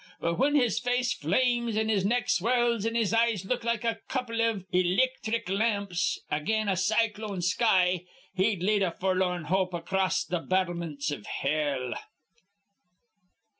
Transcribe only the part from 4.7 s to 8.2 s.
ilicthric lamps again a cyclone sky,